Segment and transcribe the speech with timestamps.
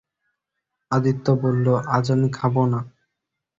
[0.91, 1.65] আদিত্য বলল,
[1.95, 2.79] আজ আমি খাব না।